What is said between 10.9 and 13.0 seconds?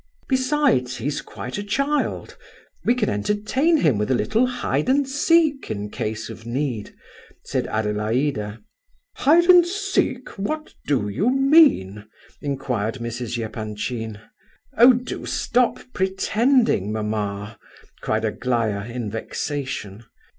you mean?" inquired